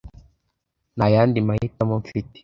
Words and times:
Nta 0.95 1.05
yandi 1.13 1.37
mahitamo 1.47 1.93
mfite 2.01 2.37